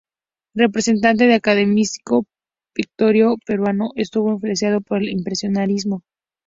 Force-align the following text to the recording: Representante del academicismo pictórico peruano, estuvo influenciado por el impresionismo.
Representante 0.55 1.25
del 1.25 1.35
academicismo 1.35 2.25
pictórico 2.73 3.37
peruano, 3.45 3.91
estuvo 3.93 4.31
influenciado 4.33 4.81
por 4.81 4.97
el 4.97 5.09
impresionismo. 5.09 6.01